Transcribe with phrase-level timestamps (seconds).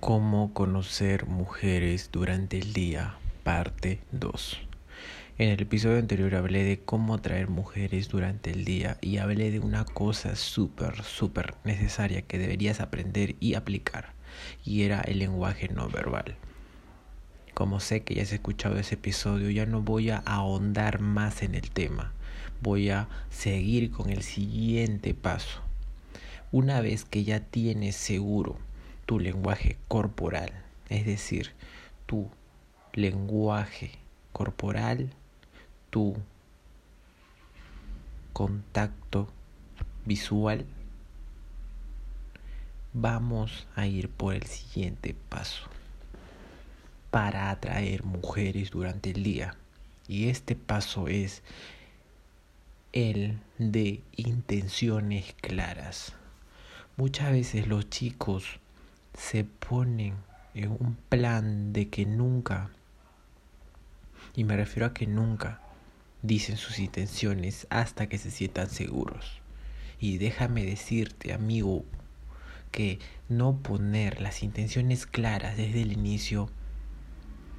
[0.00, 4.60] Cómo conocer mujeres durante el día, parte 2.
[5.38, 9.58] En el episodio anterior hablé de cómo atraer mujeres durante el día y hablé de
[9.58, 14.12] una cosa súper, súper necesaria que deberías aprender y aplicar,
[14.64, 16.36] y era el lenguaje no verbal.
[17.52, 21.56] Como sé que ya has escuchado ese episodio, ya no voy a ahondar más en
[21.56, 22.12] el tema,
[22.62, 25.60] voy a seguir con el siguiente paso.
[26.52, 28.67] Una vez que ya tienes seguro
[29.08, 30.52] tu lenguaje corporal,
[30.90, 31.54] es decir,
[32.04, 32.28] tu
[32.92, 33.92] lenguaje
[34.34, 35.08] corporal,
[35.88, 36.14] tu
[38.34, 39.32] contacto
[40.04, 40.66] visual,
[42.92, 45.70] vamos a ir por el siguiente paso
[47.10, 49.56] para atraer mujeres durante el día.
[50.06, 51.42] Y este paso es
[52.92, 56.12] el de intenciones claras.
[56.98, 58.60] Muchas veces los chicos
[59.18, 60.14] se ponen
[60.54, 62.70] en un plan de que nunca,
[64.34, 65.60] y me refiero a que nunca,
[66.22, 69.40] dicen sus intenciones hasta que se sientan seguros.
[70.00, 71.84] Y déjame decirte, amigo,
[72.70, 76.48] que no poner las intenciones claras desde el inicio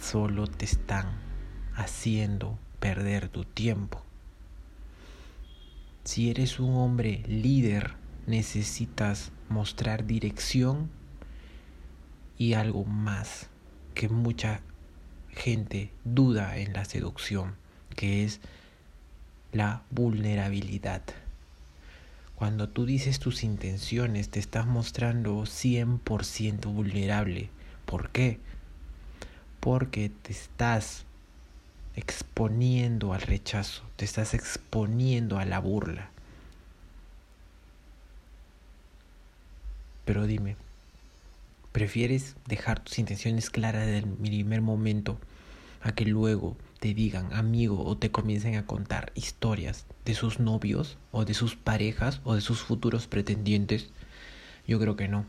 [0.00, 1.06] solo te están
[1.74, 4.02] haciendo perder tu tiempo.
[6.04, 7.94] Si eres un hombre líder,
[8.26, 10.90] necesitas mostrar dirección
[12.40, 13.48] y algo más
[13.94, 14.62] que mucha
[15.28, 17.54] gente duda en la seducción,
[17.94, 18.40] que es
[19.52, 21.02] la vulnerabilidad.
[22.36, 27.50] Cuando tú dices tus intenciones, te estás mostrando 100% vulnerable.
[27.84, 28.40] ¿Por qué?
[29.60, 31.04] Porque te estás
[31.94, 36.08] exponiendo al rechazo, te estás exponiendo a la burla.
[40.06, 40.56] Pero dime,
[41.72, 45.20] Prefieres dejar tus intenciones claras desde el primer momento
[45.80, 50.98] a que luego te digan amigo o te comiencen a contar historias de sus novios
[51.12, 53.90] o de sus parejas o de sus futuros pretendientes.
[54.66, 55.26] Yo creo que no.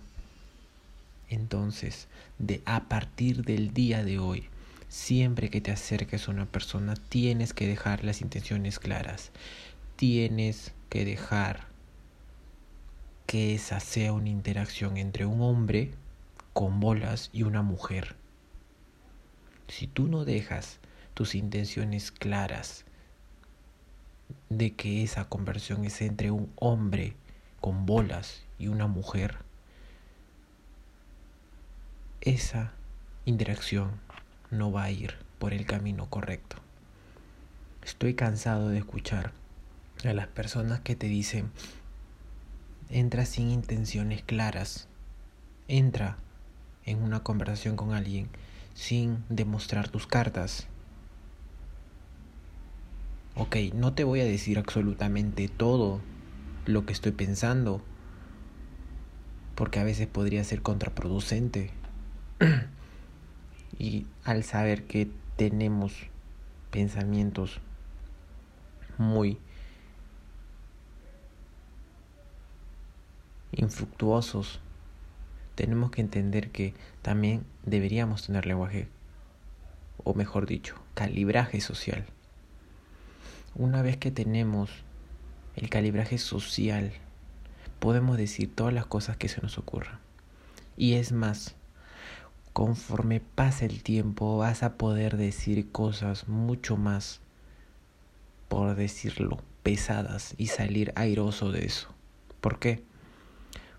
[1.29, 2.07] Entonces,
[2.39, 4.49] de a partir del día de hoy,
[4.89, 9.31] siempre que te acerques a una persona, tienes que dejar las intenciones claras.
[9.95, 11.67] Tienes que dejar
[13.27, 15.91] que esa sea una interacción entre un hombre
[16.53, 18.15] con bolas y una mujer.
[19.67, 20.79] Si tú no dejas
[21.13, 22.85] tus intenciones claras
[24.49, 27.15] de que esa conversión es entre un hombre
[27.59, 29.37] con bolas y una mujer,
[32.21, 32.73] esa
[33.25, 33.91] interacción
[34.49, 36.57] no va a ir por el camino correcto.
[37.83, 39.31] Estoy cansado de escuchar
[40.03, 41.51] a las personas que te dicen,
[42.89, 44.87] entra sin intenciones claras,
[45.67, 46.17] entra
[46.85, 48.29] en una conversación con alguien
[48.73, 50.67] sin demostrar tus cartas.
[53.35, 56.01] Ok, no te voy a decir absolutamente todo
[56.65, 57.81] lo que estoy pensando,
[59.55, 61.71] porque a veces podría ser contraproducente.
[63.79, 65.93] y al saber que tenemos
[66.71, 67.59] pensamientos
[68.97, 69.37] muy
[73.53, 74.59] infructuosos,
[75.55, 78.87] tenemos que entender que también deberíamos tener lenguaje,
[80.03, 82.05] o mejor dicho, calibraje social.
[83.55, 84.69] Una vez que tenemos
[85.55, 86.93] el calibraje social,
[87.79, 89.99] podemos decir todas las cosas que se nos ocurran.
[90.77, 91.55] Y es más,
[92.53, 97.19] conforme pasa el tiempo vas a poder decir cosas mucho más,
[98.47, 101.89] por decirlo, pesadas y salir airoso de eso.
[102.39, 102.83] ¿Por qué?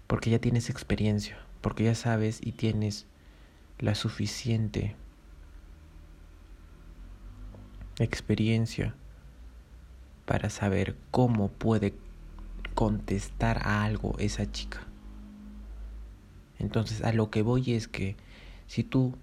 [0.07, 3.07] Porque ya tienes experiencia porque ya sabes y tienes
[3.79, 4.95] la suficiente
[7.99, 8.95] experiencia
[10.27, 11.95] para saber cómo puede
[12.75, 14.81] contestar a algo esa chica.
[16.59, 18.17] Entonces a lo que voy es que
[18.67, 19.15] si tú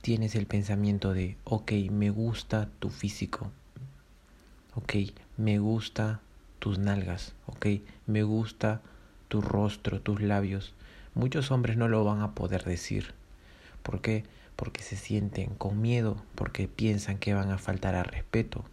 [0.00, 3.50] tienes el pensamiento de, ok, me gusta tu físico,
[4.74, 4.94] ok,
[5.36, 6.20] me gusta
[6.58, 7.66] tus nalgas, ok,
[8.06, 8.80] me gusta
[9.28, 10.74] tu rostro, tus labios,
[11.14, 13.12] Muchos hombres no lo van a poder decir.
[13.82, 14.24] ¿Por qué?
[14.56, 18.64] Porque se sienten con miedo, porque piensan que van a faltar al respeto.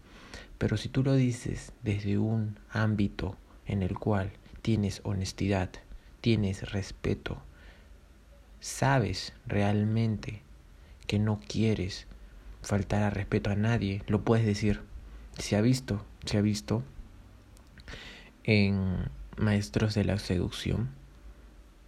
[0.57, 4.31] Pero si tú lo dices desde un ámbito en el cual
[4.61, 5.69] tienes honestidad,
[6.21, 7.41] tienes respeto,
[8.61, 10.41] sabes realmente
[11.07, 12.07] que no quieres
[12.61, 14.81] faltar al respeto a nadie, lo puedes decir.
[15.37, 16.83] Se ha visto, se ha visto
[18.43, 20.98] en Maestros de la Seducción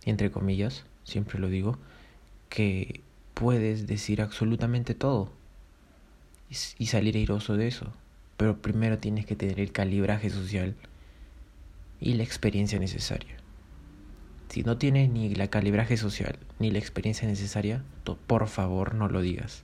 [0.06, 1.78] entre comillas, siempre lo digo,
[2.50, 3.02] que
[3.34, 5.32] puedes decir absolutamente todo
[6.78, 7.92] y salir airoso de eso.
[8.38, 10.76] Pero primero tienes que tener el calibraje social
[12.00, 13.38] y la experiencia necesaria.
[14.50, 17.84] Si no tienes ni la calibraje social ni la experiencia necesaria,
[18.28, 19.64] por favor no lo digas.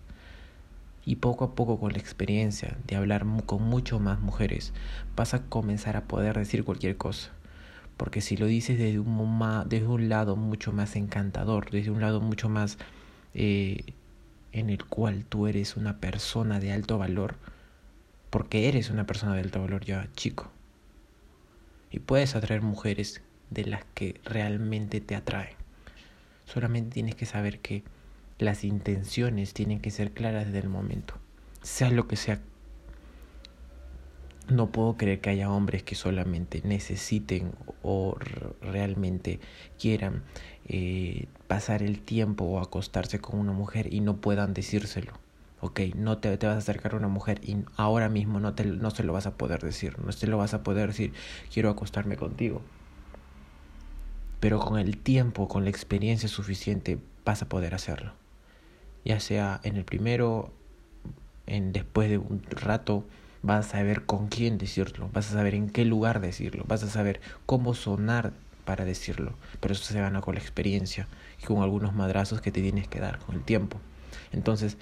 [1.03, 4.71] Y poco a poco con la experiencia de hablar con mucho más mujeres,
[5.15, 7.31] vas a comenzar a poder decir cualquier cosa.
[7.97, 12.21] Porque si lo dices desde un, desde un lado mucho más encantador, desde un lado
[12.21, 12.77] mucho más
[13.33, 13.93] eh,
[14.51, 17.35] en el cual tú eres una persona de alto valor,
[18.29, 20.51] porque eres una persona de alto valor ya chico,
[21.91, 25.55] y puedes atraer mujeres de las que realmente te atraen.
[26.45, 27.83] Solamente tienes que saber que
[28.39, 31.15] las intenciones tienen que ser claras desde el momento.
[31.61, 32.39] Sea lo que sea.
[34.49, 37.51] No puedo creer que haya hombres que solamente necesiten
[37.83, 38.17] o
[38.61, 39.39] realmente
[39.79, 40.23] quieran
[40.67, 45.13] eh, pasar el tiempo o acostarse con una mujer y no puedan decírselo.
[45.59, 48.63] Ok, no te, te, vas a acercar a una mujer y ahora mismo no, te,
[48.63, 51.13] no se lo vas a poder decir, no se lo vas a poder decir,
[51.51, 52.61] quiero acostarme contigo
[54.39, 58.13] pero con el tiempo, con la experiencia suficiente, vas a poder hacerlo.
[59.03, 60.51] Ya sea en el primero,
[61.47, 63.05] en después de un rato,
[63.47, 66.89] vas a saber con quién decirlo, vas a saber en qué lugar decirlo, vas a
[66.89, 68.33] saber cómo sonar
[68.65, 71.07] para decirlo, pero eso se gana con la experiencia
[71.41, 73.79] y con algunos madrazos que te tienes que dar con el tiempo.
[74.33, 74.77] Entonces,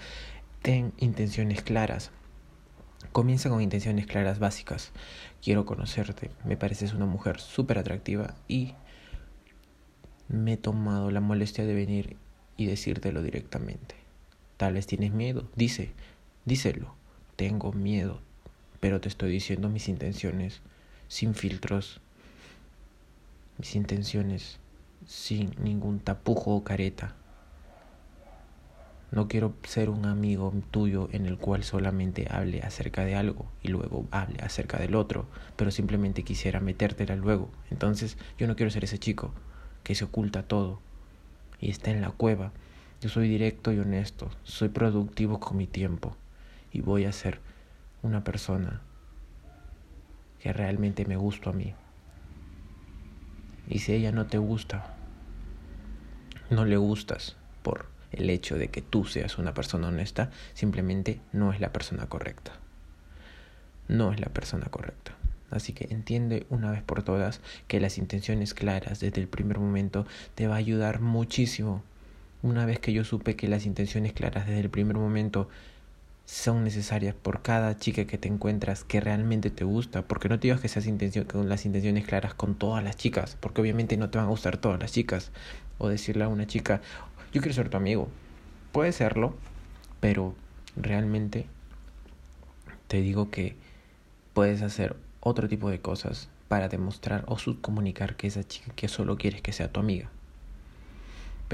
[0.64, 2.12] ten intenciones claras.
[3.12, 4.92] Comienza con intenciones claras básicas.
[5.42, 8.74] Quiero conocerte, me pareces una mujer súper atractiva y
[10.28, 12.18] me he tomado la molestia de venir
[12.58, 13.96] y decírtelo directamente.
[14.58, 15.92] Tal vez tienes miedo, dice,
[16.46, 16.96] díselo.
[17.36, 18.22] Tengo miedo,
[18.86, 20.62] pero te estoy diciendo mis intenciones
[21.08, 22.02] sin filtros,
[23.58, 24.60] mis intenciones
[25.08, 27.16] sin ningún tapujo o careta.
[29.10, 33.70] No quiero ser un amigo tuyo en el cual solamente hable acerca de algo y
[33.70, 37.50] luego hable acerca del otro, pero simplemente quisiera metértela luego.
[37.72, 39.34] Entonces yo no quiero ser ese chico
[39.82, 40.80] que se oculta todo
[41.60, 42.52] y está en la cueva.
[43.02, 46.16] Yo soy directo y honesto, soy productivo con mi tiempo
[46.72, 47.40] y voy a ser
[48.06, 48.82] una persona
[50.40, 51.74] que realmente me gusta a mí.
[53.68, 54.96] Y si ella no te gusta,
[56.52, 61.52] no le gustas por el hecho de que tú seas una persona honesta, simplemente no
[61.52, 62.52] es la persona correcta.
[63.88, 65.14] No es la persona correcta.
[65.50, 70.06] Así que entiende una vez por todas que las intenciones claras desde el primer momento
[70.36, 71.84] te va a ayudar muchísimo.
[72.44, 75.50] Una vez que yo supe que las intenciones claras desde el primer momento
[76.26, 80.48] son necesarias por cada chica que te encuentras que realmente te gusta, porque no te
[80.48, 84.10] digas que seas intención, con las intenciones claras con todas las chicas, porque obviamente no
[84.10, 85.32] te van a gustar todas las chicas,
[85.78, 86.82] o decirle a una chica,
[87.34, 88.10] yo quiero ser tu amigo,
[88.72, 89.36] puede serlo,
[90.00, 90.36] pero
[90.76, 91.46] realmente
[92.88, 93.56] te digo que
[94.34, 99.18] puedes hacer otro tipo de cosas para demostrar o subcomunicar que esa chica que solo
[99.18, 100.10] quieres que sea tu amiga.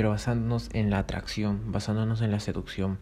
[0.01, 2.97] Pero basándonos en la atracción, basándonos en la seducción,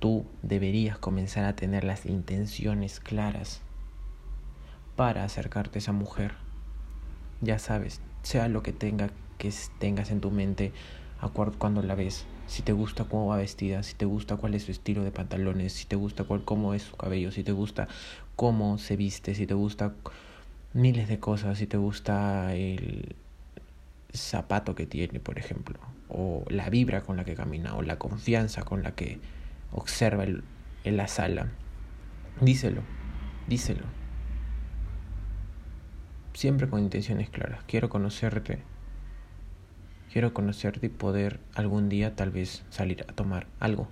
[0.00, 3.60] tú deberías comenzar a tener las intenciones claras
[4.96, 6.34] para acercarte a esa mujer.
[7.42, 10.72] Ya sabes, sea lo que tenga que tengas en tu mente
[11.58, 14.72] cuando la ves, si te gusta cómo va vestida, si te gusta cuál es su
[14.72, 17.86] estilo de pantalones, si te gusta cuál, cómo es su cabello, si te gusta
[18.34, 19.94] cómo se viste, si te gusta
[20.72, 23.14] miles de cosas, si te gusta el
[24.12, 25.78] zapato que tiene, por ejemplo,
[26.08, 29.20] o la vibra con la que camina, o la confianza con la que
[29.72, 30.44] observa el,
[30.84, 31.48] en la sala.
[32.40, 32.82] Díselo,
[33.48, 33.84] díselo.
[36.34, 37.62] Siempre con intenciones claras.
[37.66, 38.62] Quiero conocerte
[40.12, 43.88] Quiero conocerte y poder algún día tal vez salir a tomar algo.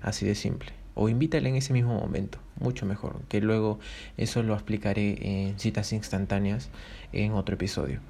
[0.00, 0.72] Así de simple.
[0.94, 3.78] O invítale en ese mismo momento, mucho mejor, que luego
[4.16, 6.70] eso lo explicaré en citas instantáneas
[7.12, 8.00] en otro episodio.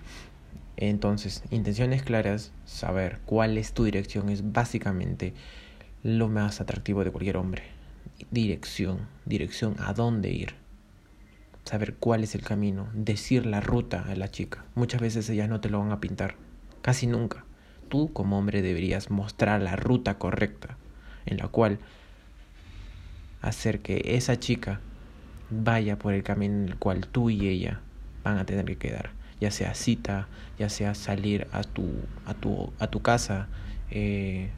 [0.77, 5.35] Entonces, intenciones claras, saber cuál es tu dirección es básicamente
[6.03, 7.63] lo más atractivo de cualquier hombre.
[8.31, 10.55] Dirección, dirección a dónde ir.
[11.65, 14.65] Saber cuál es el camino, decir la ruta a la chica.
[14.75, 16.35] Muchas veces ellas no te lo van a pintar,
[16.83, 17.45] Casi nunca.
[17.89, 20.77] Tú como hombre deberías mostrar la ruta correcta
[21.27, 21.79] en la cual
[23.41, 24.81] hacer que esa chica
[25.51, 27.81] vaya por el camino en el cual tú y ella
[28.25, 29.11] van a tener que quedar,
[29.43, 31.85] ya sea cita, ya sea salir a tu,
[32.27, 33.49] a tu, a tu casa,
[33.91, 34.51] eh,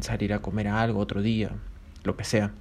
[0.00, 1.50] salir a comer algo otro día,
[2.02, 2.52] lo que sea.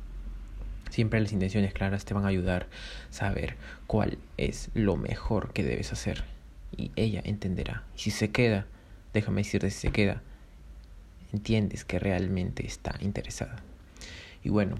[0.89, 2.67] Siempre las intenciones claras te van a ayudar
[3.09, 3.55] a saber
[3.87, 6.25] cuál es lo mejor que debes hacer
[6.75, 7.83] y ella entenderá.
[7.95, 8.65] Y si se queda,
[9.13, 10.21] déjame decirte si se queda,
[11.31, 13.55] entiendes que realmente está interesada.
[14.43, 14.75] Y bueno,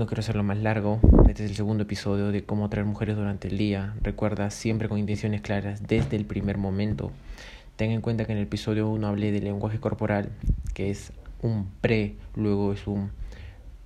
[0.00, 0.98] no quiero hacerlo más largo.
[1.28, 3.92] Este es el segundo episodio de cómo atraer mujeres durante el día.
[4.00, 7.12] Recuerda siempre con intenciones claras desde el primer momento.
[7.76, 10.30] Ten en cuenta que en el episodio 1 hablé del lenguaje corporal,
[10.72, 13.10] que es un pre, luego es un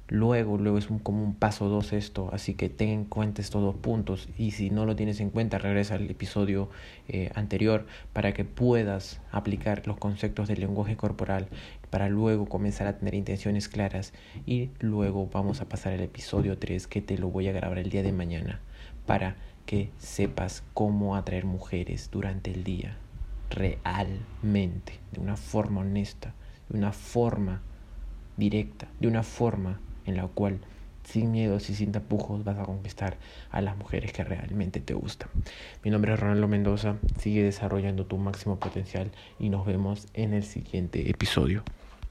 [0.08, 3.62] Luego, luego es un, como un paso dos esto, así que ten en cuenta estos
[3.62, 6.68] dos puntos y si no lo tienes en cuenta regresa al episodio
[7.08, 11.49] eh, anterior para que puedas aplicar los conceptos del lenguaje corporal
[11.88, 14.12] para luego comenzar a tener intenciones claras
[14.44, 17.88] y luego vamos a pasar al episodio 3 que te lo voy a grabar el
[17.88, 18.61] día de mañana
[19.06, 22.99] para que sepas cómo atraer mujeres durante el día
[23.50, 26.34] realmente, de una forma honesta,
[26.68, 27.62] de una forma
[28.37, 30.61] directa, de una forma en la cual
[31.04, 33.16] sin miedos y sin tapujos vas a conquistar
[33.50, 35.28] a las mujeres que realmente te gustan.
[35.82, 40.44] Mi nombre es Ronaldo Mendoza, sigue desarrollando tu máximo potencial y nos vemos en el
[40.44, 41.62] siguiente episodio.